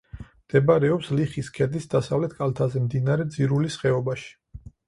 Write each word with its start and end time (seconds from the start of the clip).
მდებარეობს 0.45 1.09
ლიხის 1.19 1.51
ქედის 1.59 1.85
დასავლეთ 1.93 2.35
კალთაზე, 2.39 2.81
მდინარე 2.87 3.29
ძირულის 3.37 3.81
ხეობაში. 3.83 4.35